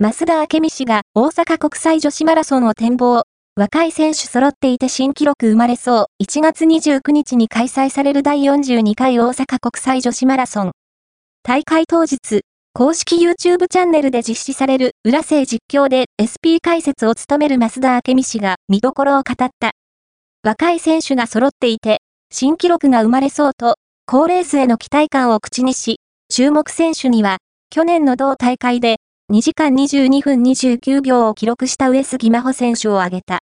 [0.00, 3.24] 増田明美氏が大阪国際女子マラソンを展望。
[3.56, 6.22] 若い選手揃っていて新記録生まれそう。
[6.22, 10.70] 1月29日に開催される第42回大阪国際女子マラソン。
[11.42, 12.42] 大会当日、
[12.74, 19.72] 公式 YouTube チャンネルで実施される裏生実況で SP 解説を務める増田明美氏が見どころを語った。
[20.44, 23.74] 若い選手が揃っていて、新記録が生まれそうと、
[24.06, 27.38] 高レースへの期待感を口にし、注目選手には、
[27.70, 28.97] 去年の同大会で
[29.30, 33.36] 2時間22分29秒を記録した上杉真穂選手を挙げた。